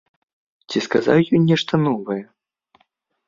Ці 0.69 0.81
сказаў 0.85 1.17
ён 1.37 1.45
нешта 1.51 1.73
новае? 1.87 2.17